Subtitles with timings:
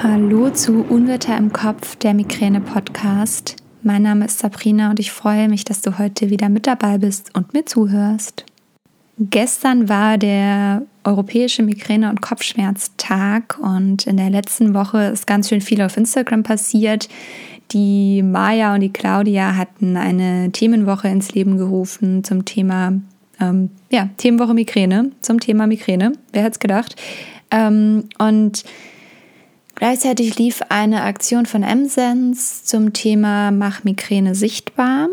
[0.00, 3.56] Hallo zu Unwetter im Kopf, der Migräne-Podcast.
[3.82, 7.34] Mein Name ist Sabrina und ich freue mich, dass du heute wieder mit dabei bist
[7.34, 8.44] und mir zuhörst.
[9.18, 15.60] Gestern war der Europäische Migräne- und Kopfschmerztag und in der letzten Woche ist ganz schön
[15.60, 17.08] viel auf Instagram passiert.
[17.72, 22.92] Die Maja und die Claudia hatten eine Themenwoche ins Leben gerufen zum Thema,
[23.40, 26.12] ähm, ja, Themenwoche Migräne, zum Thema Migräne.
[26.32, 26.94] Wer hätte es gedacht?
[27.50, 28.62] Ähm, und
[29.78, 35.06] Gleichzeitig lief eine Aktion von MSense zum Thema Mach Migräne sichtbar,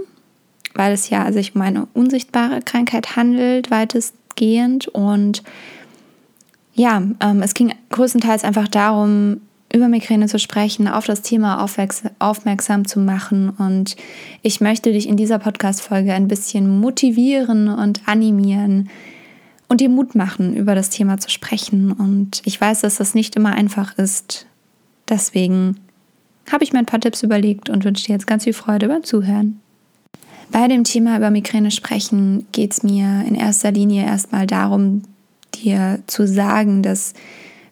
[0.74, 4.88] weil es ja sich um eine unsichtbare Krankheit handelt, weitestgehend.
[4.88, 5.44] Und
[6.74, 9.42] ja, ähm, es ging größtenteils einfach darum,
[9.72, 11.64] über Migräne zu sprechen, auf das Thema
[12.18, 13.52] aufmerksam zu machen.
[13.52, 13.96] Und
[14.42, 18.90] ich möchte dich in dieser Podcast-Folge ein bisschen motivieren und animieren
[19.68, 21.92] und dir Mut machen, über das Thema zu sprechen.
[21.92, 24.48] Und ich weiß, dass das nicht immer einfach ist,
[25.10, 25.78] Deswegen
[26.52, 29.04] habe ich mir ein paar Tipps überlegt und wünsche dir jetzt ganz viel Freude beim
[29.04, 29.60] Zuhören.
[30.52, 35.02] Bei dem Thema über Migräne sprechen geht es mir in erster Linie erstmal darum,
[35.56, 37.14] dir zu sagen, dass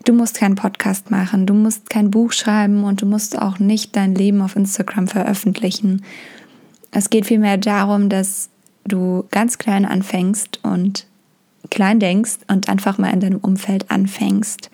[0.06, 3.96] du musst keinen Podcast machen, du musst kein Buch schreiben und du musst auch nicht
[3.96, 6.04] dein Leben auf Instagram veröffentlichen.
[6.92, 8.50] Es geht vielmehr darum, dass
[8.86, 11.08] du ganz klein anfängst und
[11.70, 14.70] klein denkst und einfach mal in deinem Umfeld anfängst.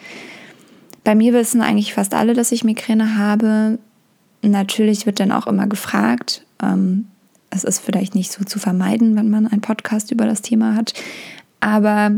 [1.10, 3.80] Bei mir wissen eigentlich fast alle, dass ich Migräne habe.
[4.44, 6.46] Natürlich wird dann auch immer gefragt.
[6.62, 7.08] Ähm,
[7.50, 10.94] es ist vielleicht nicht so zu vermeiden, wenn man einen Podcast über das Thema hat.
[11.62, 12.12] Aber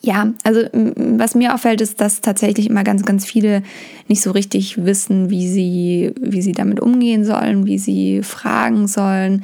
[0.00, 3.64] ja, also was mir auffällt, ist, dass tatsächlich immer ganz, ganz viele
[4.06, 9.42] nicht so richtig wissen, wie sie, wie sie damit umgehen sollen, wie sie fragen sollen.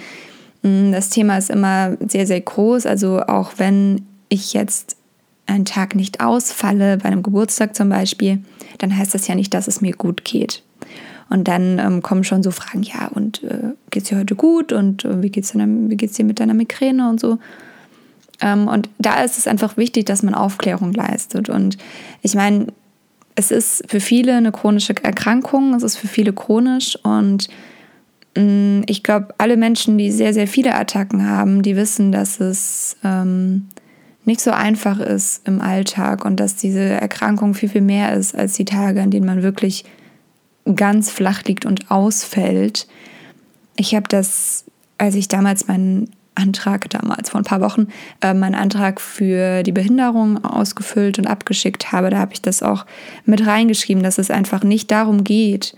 [0.62, 2.86] Das Thema ist immer sehr, sehr groß.
[2.86, 4.96] Also auch wenn ich jetzt
[5.50, 8.42] einen Tag nicht ausfalle, bei einem Geburtstag zum Beispiel,
[8.78, 10.62] dann heißt das ja nicht, dass es mir gut geht.
[11.28, 15.04] Und dann ähm, kommen schon so Fragen, ja, und äh, es dir heute gut und
[15.04, 17.38] äh, wie geht's dir, dir mit deiner Migräne und so.
[18.40, 21.48] Ähm, und da ist es einfach wichtig, dass man Aufklärung leistet.
[21.48, 21.78] Und
[22.22, 22.68] ich meine,
[23.36, 27.48] es ist für viele eine chronische Erkrankung, es ist für viele chronisch und
[28.36, 32.40] mh, mm, ich glaube, alle Menschen, die sehr, sehr viele Attacken haben, die wissen, dass
[32.40, 33.68] es ähm,
[34.24, 38.54] nicht so einfach ist im Alltag und dass diese Erkrankung viel, viel mehr ist als
[38.54, 39.84] die Tage, an denen man wirklich
[40.76, 42.86] ganz flach liegt und ausfällt.
[43.76, 44.64] Ich habe das,
[44.98, 47.88] als ich damals meinen Antrag, damals vor ein paar Wochen,
[48.20, 52.86] äh, meinen Antrag für die Behinderung ausgefüllt und abgeschickt habe, da habe ich das auch
[53.24, 55.74] mit reingeschrieben, dass es einfach nicht darum geht,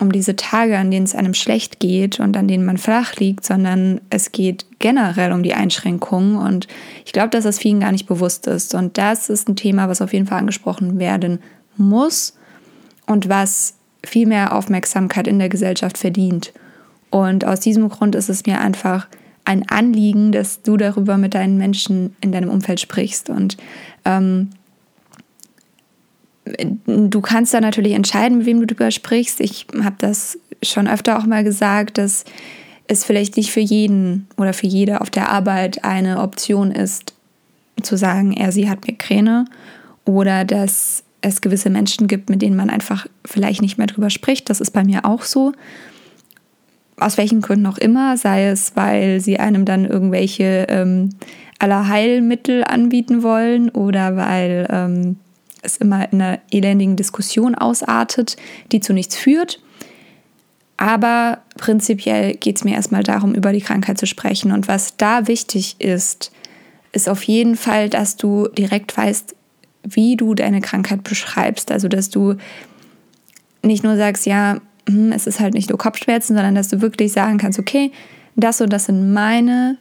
[0.00, 3.44] um diese Tage, an denen es einem schlecht geht und an denen man flach liegt,
[3.44, 6.36] sondern es geht generell um die Einschränkungen.
[6.36, 6.68] Und
[7.04, 8.74] ich glaube, dass das vielen gar nicht bewusst ist.
[8.74, 11.40] Und das ist ein Thema, was auf jeden Fall angesprochen werden
[11.76, 12.36] muss
[13.06, 13.74] und was
[14.04, 16.52] viel mehr Aufmerksamkeit in der Gesellschaft verdient.
[17.10, 19.08] Und aus diesem Grund ist es mir einfach
[19.44, 23.30] ein Anliegen, dass du darüber mit deinen Menschen in deinem Umfeld sprichst.
[23.30, 23.56] Und
[24.04, 24.50] ähm,
[26.86, 29.40] du kannst da natürlich entscheiden, mit wem du darüber sprichst.
[29.40, 32.24] Ich habe das schon öfter auch mal gesagt, dass
[32.88, 37.14] es vielleicht nicht für jeden oder für jede auf der Arbeit eine Option ist,
[37.82, 39.44] zu sagen, er, sie hat Migräne
[40.04, 44.48] oder dass es gewisse Menschen gibt, mit denen man einfach vielleicht nicht mehr drüber spricht.
[44.48, 45.52] Das ist bei mir auch so.
[46.98, 51.10] Aus welchen Gründen auch immer, sei es, weil sie einem dann irgendwelche ähm,
[51.58, 55.16] Allerheilmittel anbieten wollen oder weil ähm,
[55.66, 58.36] es immer in einer elendigen Diskussion ausartet,
[58.72, 59.60] die zu nichts führt.
[60.76, 64.52] Aber prinzipiell geht es mir erstmal darum, über die Krankheit zu sprechen.
[64.52, 66.32] Und was da wichtig ist,
[66.92, 69.34] ist auf jeden Fall, dass du direkt weißt,
[69.84, 71.70] wie du deine Krankheit beschreibst.
[71.70, 72.36] Also, dass du
[73.62, 77.12] nicht nur sagst, ja, hm, es ist halt nicht nur Kopfschmerzen, sondern dass du wirklich
[77.12, 77.90] sagen kannst, okay,
[78.34, 79.78] das und das sind meine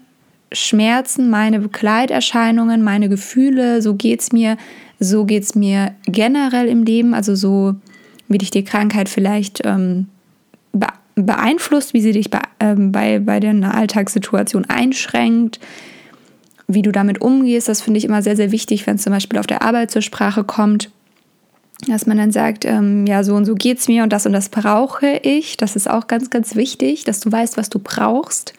[0.51, 4.57] Schmerzen, meine Begleiterscheinungen, meine Gefühle, so geht es mir,
[5.00, 7.75] so geht es mir generell im Leben, also so
[8.28, 10.08] wie dich die Krankheit vielleicht ähm,
[11.16, 15.59] beeinflusst, wie sie dich bei, ähm, bei, bei deiner Alltagssituation einschränkt,
[16.67, 17.70] wie du damit umgehst.
[17.70, 20.02] Das finde ich immer sehr, sehr wichtig, wenn es zum Beispiel auf der Arbeit zur
[20.02, 20.91] Sprache kommt,
[21.87, 24.34] dass man dann sagt, ähm, ja, so und so geht es mir und das und
[24.34, 25.58] das brauche ich.
[25.58, 28.53] Das ist auch ganz, ganz wichtig, dass du weißt, was du brauchst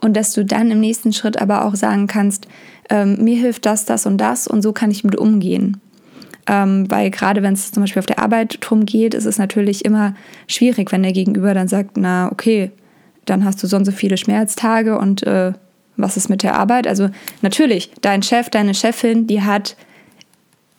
[0.00, 2.46] und dass du dann im nächsten Schritt aber auch sagen kannst,
[2.90, 5.80] ähm, mir hilft das, das und das und so kann ich mit umgehen.
[6.48, 9.84] Ähm, weil gerade wenn es zum Beispiel auf der Arbeit drum geht, ist es natürlich
[9.84, 10.14] immer
[10.46, 12.70] schwierig, wenn der Gegenüber dann sagt, na okay,
[13.24, 15.52] dann hast du so und so viele Schmerztage und äh,
[15.96, 16.86] was ist mit der Arbeit?
[16.86, 17.08] Also
[17.42, 19.76] natürlich, dein Chef, deine Chefin, die hat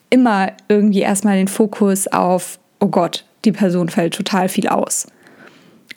[0.09, 5.07] immer irgendwie erstmal den Fokus auf, oh Gott, die Person fällt total viel aus.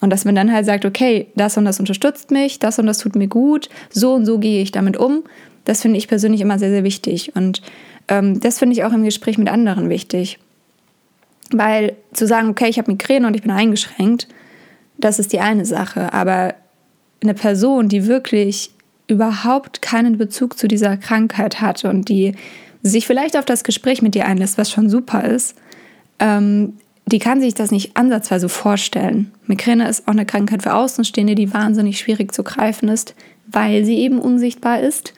[0.01, 2.97] Und dass man dann halt sagt, okay, das und das unterstützt mich, das und das
[2.97, 5.23] tut mir gut, so und so gehe ich damit um.
[5.63, 7.35] Das finde ich persönlich immer sehr, sehr wichtig.
[7.35, 7.61] Und
[8.07, 10.39] ähm, das finde ich auch im Gespräch mit anderen wichtig.
[11.51, 14.27] Weil zu sagen, okay, ich habe Migräne und ich bin eingeschränkt,
[14.97, 16.11] das ist die eine Sache.
[16.13, 16.55] Aber
[17.21, 18.71] eine Person, die wirklich
[19.07, 22.33] überhaupt keinen Bezug zu dieser Krankheit hat und die
[22.81, 25.55] sich vielleicht auf das Gespräch mit dir einlässt, was schon super ist,
[26.19, 26.73] ähm,
[27.11, 29.31] die kann sich das nicht ansatzweise vorstellen.
[29.45, 33.15] Migräne ist auch eine Krankheit für Außenstehende, die wahnsinnig schwierig zu greifen ist,
[33.47, 35.13] weil sie eben unsichtbar ist.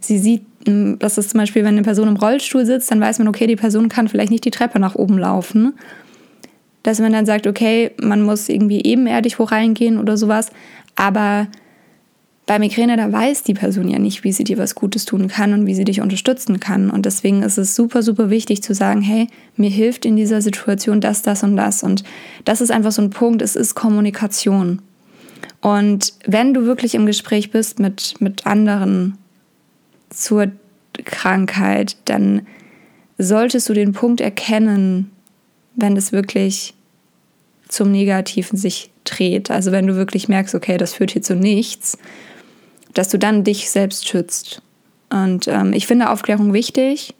[0.00, 3.18] Sie sieht, hm, das ist zum Beispiel, wenn eine Person im Rollstuhl sitzt, dann weiß
[3.20, 5.74] man, okay, die Person kann vielleicht nicht die Treppe nach oben laufen.
[6.82, 10.50] Dass man dann sagt, okay, man muss irgendwie ebenerdig wo reingehen oder sowas.
[10.96, 11.46] Aber
[12.46, 15.52] bei Migräne, da weiß die Person ja nicht, wie sie dir was Gutes tun kann
[15.52, 16.90] und wie sie dich unterstützen kann.
[16.90, 19.26] Und deswegen ist es super, super wichtig zu sagen, hey,
[19.56, 21.82] mir hilft in dieser Situation das, das und das.
[21.82, 22.04] Und
[22.44, 24.80] das ist einfach so ein Punkt, es ist Kommunikation.
[25.60, 29.18] Und wenn du wirklich im Gespräch bist mit, mit anderen
[30.10, 30.52] zur
[31.04, 32.42] Krankheit, dann
[33.18, 35.10] solltest du den Punkt erkennen,
[35.74, 36.74] wenn es wirklich
[37.66, 39.50] zum Negativen sich dreht.
[39.50, 41.98] Also wenn du wirklich merkst, okay, das führt hier zu nichts
[42.96, 44.62] dass du dann dich selbst schützt.
[45.10, 47.14] Und ähm, ich finde Aufklärung wichtig.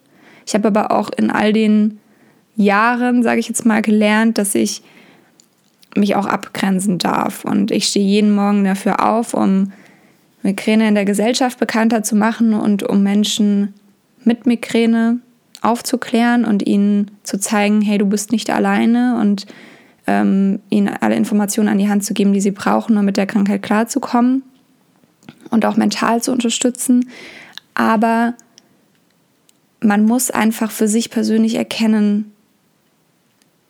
[0.47, 1.99] Ich habe aber auch in all den
[2.57, 4.83] Jahren, sage ich jetzt mal, gelernt, dass ich
[5.95, 7.45] mich auch abgrenzen darf.
[7.45, 9.73] Und ich stehe jeden Morgen dafür auf, um
[10.43, 13.75] Migräne in der Gesellschaft bekannter zu machen und um Menschen
[14.25, 15.21] mit Migräne
[15.61, 19.47] aufzuklären und ihnen zu zeigen, hey, du bist nicht alleine und
[20.07, 23.27] ähm, ihnen alle Informationen an die Hand zu geben, die sie brauchen, um mit der
[23.27, 24.43] Krankheit klarzukommen
[25.51, 27.11] und auch mental zu unterstützen.
[27.75, 28.35] Aber
[29.81, 32.33] man muss einfach für sich persönlich erkennen,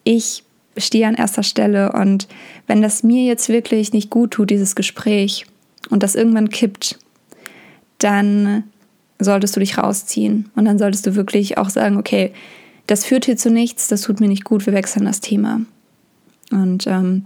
[0.04, 0.44] ich
[0.76, 2.28] stehe an erster Stelle und
[2.66, 5.46] wenn das mir jetzt wirklich nicht gut tut, dieses Gespräch,
[5.90, 6.98] und das irgendwann kippt,
[7.98, 8.64] dann
[9.18, 12.32] solltest du dich rausziehen und dann solltest du wirklich auch sagen, okay,
[12.86, 15.60] das führt hier zu nichts, das tut mir nicht gut, wir wechseln das Thema.
[16.50, 17.24] Und ähm,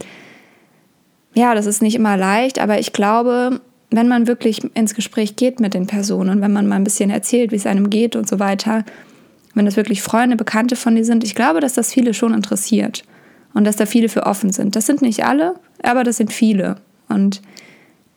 [1.35, 5.60] ja, das ist nicht immer leicht, aber ich glaube, wenn man wirklich ins Gespräch geht
[5.60, 8.38] mit den Personen, wenn man mal ein bisschen erzählt, wie es einem geht und so
[8.38, 8.84] weiter,
[9.54, 13.02] wenn das wirklich Freunde, Bekannte von dir sind, ich glaube, dass das viele schon interessiert
[13.52, 14.76] und dass da viele für offen sind.
[14.76, 16.76] Das sind nicht alle, aber das sind viele.
[17.08, 17.42] Und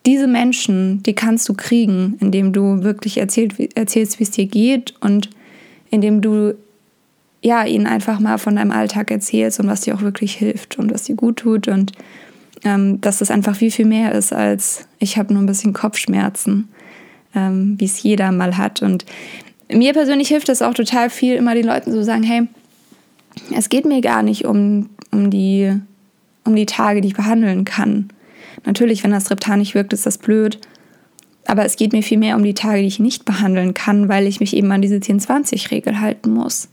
[0.06, 4.94] diese Menschen, die kannst du kriegen, indem du wirklich erzählt, erzählst, wie es dir geht
[5.00, 5.30] und
[5.90, 6.54] indem du
[7.42, 10.92] ja, ihnen einfach mal von deinem Alltag erzählst und was dir auch wirklich hilft und
[10.92, 11.92] was dir gut tut und
[12.64, 16.68] ähm, dass das einfach viel, viel mehr ist als ich habe nur ein bisschen Kopfschmerzen,
[17.34, 18.82] ähm, wie es jeder mal hat.
[18.82, 19.04] Und
[19.70, 22.48] mir persönlich hilft es auch total viel, immer den Leuten zu sagen, hey,
[23.54, 25.72] es geht mir gar nicht um, um, die,
[26.44, 28.08] um die Tage, die ich behandeln kann.
[28.64, 30.58] Natürlich, wenn das Triptan nicht wirkt, ist das blöd.
[31.46, 34.26] Aber es geht mir viel mehr um die Tage, die ich nicht behandeln kann, weil
[34.26, 36.68] ich mich eben an diese 10-20-Regel halten muss.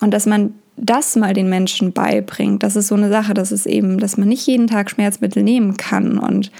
[0.00, 3.66] Und dass man das mal den Menschen beibringt, das ist so eine Sache, dass es
[3.66, 6.18] eben, dass man nicht jeden Tag Schmerzmittel nehmen kann.
[6.18, 6.50] Und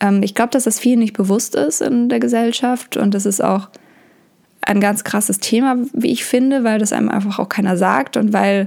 [0.00, 3.42] ähm, ich glaube, dass das vielen nicht bewusst ist in der Gesellschaft und das ist
[3.42, 3.68] auch
[4.62, 8.32] ein ganz krasses Thema, wie ich finde, weil das einem einfach auch keiner sagt und
[8.32, 8.64] weil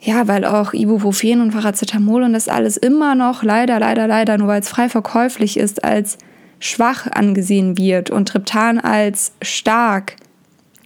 [0.00, 4.48] ja, weil auch Ibuprofen und Paracetamol und das alles immer noch leider, leider, leider, nur
[4.48, 6.18] weil es frei verkäuflich ist, als
[6.58, 10.16] schwach angesehen wird und Triptan als stark,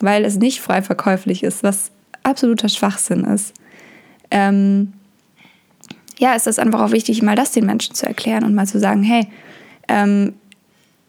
[0.00, 1.90] weil es nicht frei verkäuflich ist, was
[2.30, 3.54] absoluter Schwachsinn ist.
[4.30, 4.92] Ähm,
[6.18, 8.78] ja, ist das einfach auch wichtig, mal das den Menschen zu erklären und mal zu
[8.78, 9.26] sagen, hey,
[9.88, 10.34] ähm,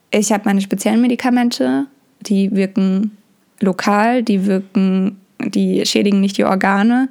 [0.10, 1.88] ich habe meine speziellen Medikamente,
[2.22, 3.18] die wirken
[3.60, 7.10] lokal, die wirken, die schädigen nicht die Organe.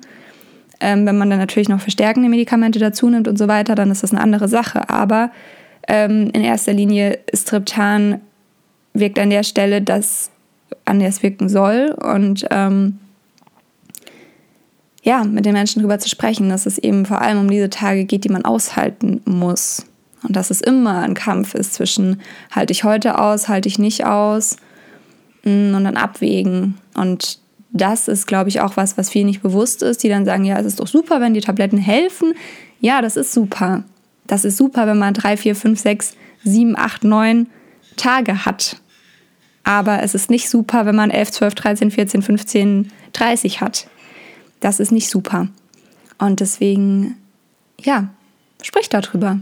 [0.80, 4.02] Ähm, wenn man dann natürlich noch verstärkende Medikamente dazu nimmt und so weiter, dann ist
[4.02, 4.88] das eine andere Sache.
[4.88, 5.30] Aber
[5.88, 8.20] ähm, in erster Linie ist Triptan
[8.94, 10.30] wirkt an der Stelle, dass
[10.84, 12.98] an der es wirken soll und ähm,
[15.02, 18.04] ja, mit den Menschen darüber zu sprechen, dass es eben vor allem um diese Tage
[18.04, 19.86] geht, die man aushalten muss.
[20.22, 24.04] Und dass es immer ein Kampf ist zwischen halte ich heute aus, halte ich nicht
[24.04, 24.56] aus
[25.44, 26.74] mm, und dann abwägen.
[26.94, 27.38] Und
[27.72, 30.58] das ist, glaube ich, auch was, was vielen nicht bewusst ist, die dann sagen, ja,
[30.58, 32.34] es ist doch super, wenn die Tabletten helfen.
[32.80, 33.84] Ja, das ist super.
[34.26, 36.14] Das ist super, wenn man drei, vier, fünf, sechs,
[36.44, 37.46] sieben, acht, neun
[37.96, 38.76] Tage hat.
[39.64, 43.86] Aber es ist nicht super, wenn man 11, 12, 13, 14, 15, 30 hat.
[44.60, 45.48] Das ist nicht super.
[46.18, 47.16] Und deswegen,
[47.80, 48.10] ja,
[48.62, 49.40] sprich darüber.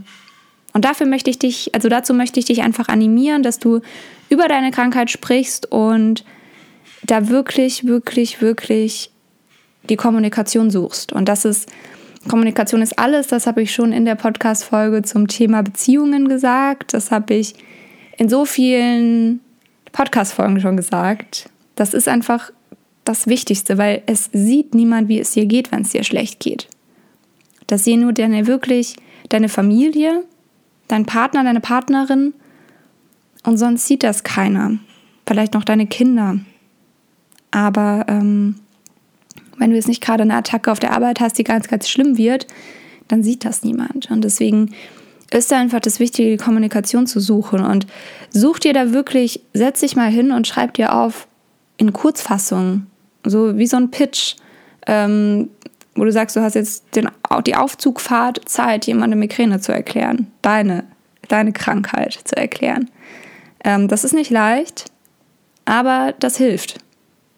[0.73, 3.81] Und dafür möchte ich dich, also dazu möchte ich dich einfach animieren, dass du
[4.29, 6.23] über deine Krankheit sprichst und
[7.03, 9.11] da wirklich, wirklich, wirklich
[9.83, 11.11] die Kommunikation suchst.
[11.11, 11.69] Und das ist,
[12.27, 16.93] Kommunikation ist alles, das habe ich schon in der Podcast-Folge zum Thema Beziehungen gesagt.
[16.93, 17.55] Das habe ich
[18.17, 19.39] in so vielen
[19.91, 21.49] Podcast-Folgen schon gesagt.
[21.75, 22.51] Das ist einfach
[23.09, 26.67] das Wichtigste, weil es sieht niemand, wie es dir geht, wenn es dir schlecht geht.
[27.65, 28.95] Das sehen nur deine wirklich,
[29.29, 30.23] deine Familie,
[30.87, 32.33] dein Partner, deine Partnerin
[33.43, 34.77] und sonst sieht das keiner.
[35.25, 36.39] Vielleicht noch deine Kinder.
[37.49, 38.55] Aber ähm,
[39.57, 42.15] wenn du jetzt nicht gerade eine Attacke auf der Arbeit hast, die ganz, ganz schlimm
[42.15, 42.45] wird,
[43.07, 44.11] dann sieht das niemand.
[44.11, 44.75] Und deswegen
[45.31, 47.61] ist da einfach das Wichtige, die Kommunikation zu suchen.
[47.61, 47.87] Und
[48.29, 51.27] such dir da wirklich, setz dich mal hin und schreib dir auf
[51.77, 52.85] in Kurzfassung,
[53.23, 54.35] so wie so ein Pitch,
[54.87, 55.49] ähm,
[55.95, 57.09] wo du sagst, du hast jetzt den,
[57.45, 60.85] die Aufzugfahrt Zeit, jemandem Migräne zu erklären, deine,
[61.27, 62.89] deine Krankheit zu erklären.
[63.63, 64.85] Ähm, das ist nicht leicht,
[65.65, 66.79] aber das hilft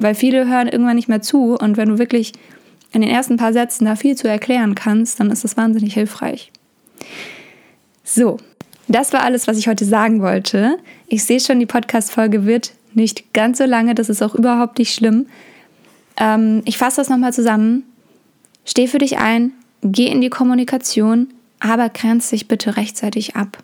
[0.01, 2.33] weil viele hören irgendwann nicht mehr zu und wenn du wirklich
[2.91, 6.51] in den ersten paar Sätzen da viel zu erklären kannst, dann ist das wahnsinnig hilfreich.
[8.03, 8.38] So,
[8.88, 10.77] das war alles, was ich heute sagen wollte.
[11.07, 14.93] Ich sehe schon, die Podcast-Folge wird nicht ganz so lange, das ist auch überhaupt nicht
[14.93, 15.27] schlimm.
[16.18, 17.84] Ähm, ich fasse das nochmal zusammen.
[18.65, 19.51] Steh für dich ein,
[19.82, 21.27] geh in die Kommunikation,
[21.60, 23.58] aber grenz dich bitte rechtzeitig ab.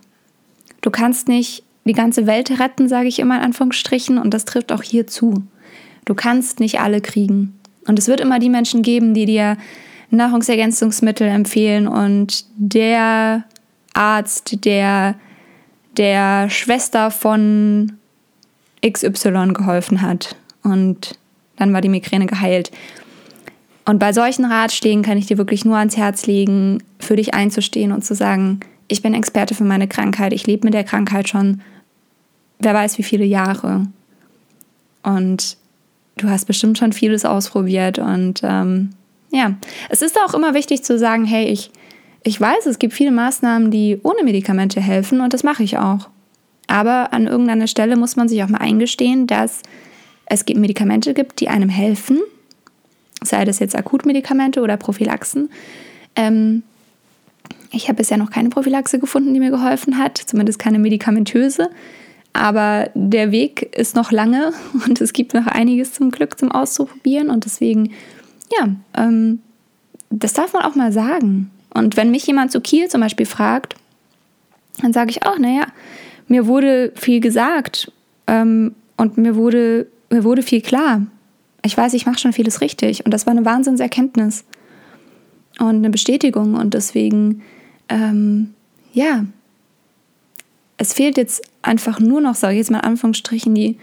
[0.81, 4.71] Du kannst nicht die ganze Welt retten, sage ich immer in Anführungsstrichen, und das trifft
[4.71, 5.43] auch hier zu.
[6.05, 7.57] Du kannst nicht alle kriegen.
[7.87, 9.57] Und es wird immer die Menschen geben, die dir
[10.09, 13.43] Nahrungsergänzungsmittel empfehlen und der
[13.93, 15.15] Arzt, der
[15.97, 17.93] der Schwester von
[18.85, 20.35] XY geholfen hat.
[20.63, 21.17] Und
[21.57, 22.71] dann war die Migräne geheilt.
[23.85, 27.91] Und bei solchen Ratschlägen kann ich dir wirklich nur ans Herz legen, für dich einzustehen
[27.91, 31.61] und zu sagen, ich bin Experte für meine Krankheit, ich lebe mit der Krankheit schon,
[32.59, 33.87] wer weiß wie viele Jahre.
[35.03, 35.57] Und
[36.17, 38.89] du hast bestimmt schon vieles ausprobiert und ähm,
[39.31, 39.53] ja,
[39.89, 41.71] es ist auch immer wichtig zu sagen, hey, ich,
[42.23, 46.09] ich weiß, es gibt viele Maßnahmen, die ohne Medikamente helfen und das mache ich auch.
[46.67, 49.61] Aber an irgendeiner Stelle muss man sich auch mal eingestehen, dass
[50.29, 52.19] es gibt Medikamente gibt, die einem helfen,
[53.23, 55.49] sei das jetzt Akutmedikamente oder Prophylaxen.
[56.15, 56.63] Ähm,
[57.71, 61.69] ich habe bisher noch keine Prophylaxe gefunden, die mir geholfen hat, zumindest keine medikamentöse.
[62.33, 64.53] Aber der Weg ist noch lange
[64.87, 67.29] und es gibt noch einiges zum Glück zum Auszuprobieren.
[67.29, 67.93] Und deswegen,
[68.57, 69.39] ja, ähm,
[70.09, 71.51] das darf man auch mal sagen.
[71.73, 73.75] Und wenn mich jemand zu Kiel zum Beispiel fragt,
[74.81, 75.67] dann sage ich auch, naja,
[76.27, 77.91] mir wurde viel gesagt
[78.27, 81.05] ähm, und mir wurde, mir wurde viel klar.
[81.63, 83.05] Ich weiß, ich mache schon vieles richtig.
[83.05, 84.45] Und das war eine Wahnsinnserkenntnis
[85.59, 86.55] und eine Bestätigung.
[86.55, 87.41] Und deswegen,
[87.89, 88.53] ähm,
[88.93, 89.25] ja,
[90.77, 93.77] es fehlt jetzt einfach nur noch, sage ich jetzt mal in Anführungsstrichen, die,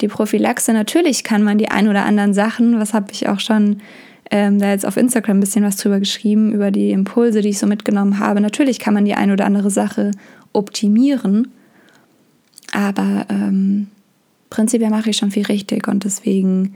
[0.00, 0.72] die Prophylaxe.
[0.72, 3.80] Natürlich kann man die ein oder anderen Sachen, was habe ich auch schon
[4.30, 7.58] ähm, da jetzt auf Instagram ein bisschen was drüber geschrieben, über die Impulse, die ich
[7.58, 8.40] so mitgenommen habe.
[8.40, 10.12] Natürlich kann man die ein oder andere Sache
[10.52, 11.48] optimieren,
[12.72, 13.88] aber ähm,
[14.50, 16.74] prinzipiell mache ich schon viel richtig und deswegen,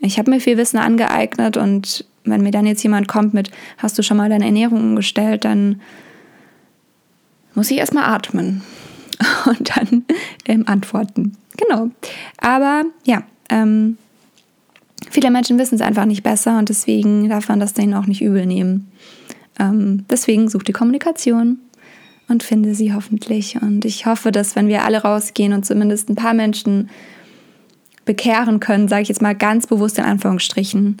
[0.00, 3.98] ich habe mir viel Wissen angeeignet und wenn mir dann jetzt jemand kommt mit, hast
[3.98, 5.80] du schon mal deine Ernährung umgestellt, dann
[7.54, 8.62] muss ich erstmal atmen
[9.46, 10.04] und dann
[10.46, 11.36] ähm, antworten.
[11.56, 11.90] Genau.
[12.38, 13.98] Aber ja, ähm,
[15.10, 18.22] viele Menschen wissen es einfach nicht besser und deswegen darf man das denen auch nicht
[18.22, 18.90] übel nehmen.
[19.58, 21.58] Ähm, deswegen such die Kommunikation
[22.28, 23.60] und finde sie hoffentlich.
[23.60, 26.90] Und ich hoffe, dass wenn wir alle rausgehen und zumindest ein paar Menschen
[28.04, 30.98] bekehren können, sage ich jetzt mal ganz bewusst in Anführungsstrichen,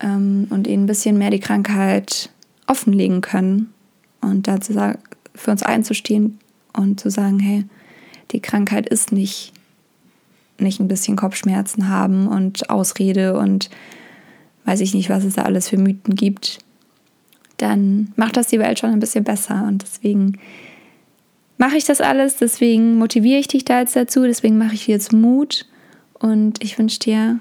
[0.00, 2.30] ähm, und ihnen ein bisschen mehr die Krankheit
[2.66, 3.72] offenlegen können
[4.20, 4.74] und dazu
[5.34, 6.38] für uns einzustehen,
[6.76, 7.64] und zu sagen, hey,
[8.32, 9.52] die Krankheit ist nicht,
[10.58, 13.70] nicht ein bisschen Kopfschmerzen haben und Ausrede und
[14.64, 16.58] weiß ich nicht, was es da alles für Mythen gibt,
[17.58, 19.64] dann macht das die Welt schon ein bisschen besser.
[19.66, 20.38] Und deswegen
[21.58, 24.92] mache ich das alles, deswegen motiviere ich dich da jetzt dazu, deswegen mache ich dir
[24.92, 25.66] jetzt Mut
[26.14, 27.40] und ich wünsche dir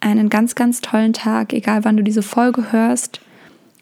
[0.00, 3.20] einen ganz, ganz tollen Tag, egal wann du diese Folge hörst.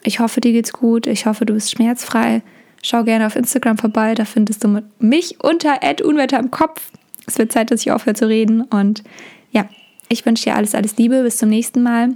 [0.02, 2.42] Ich hoffe, dir geht's gut, ich hoffe, du bist schmerzfrei.
[2.82, 6.90] Schau gerne auf Instagram vorbei, da findest du mich unter Unwetter im Kopf.
[7.26, 8.62] Es wird Zeit, dass ich aufhöre zu reden.
[8.62, 9.02] Und
[9.50, 9.68] ja,
[10.08, 11.22] ich wünsche dir alles, alles Liebe.
[11.22, 12.14] Bis zum nächsten Mal.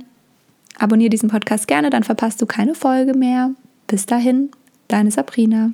[0.79, 3.51] Abonniere diesen Podcast gerne, dann verpasst du keine Folge mehr.
[3.87, 4.51] Bis dahin,
[4.89, 5.73] deine Sabrina.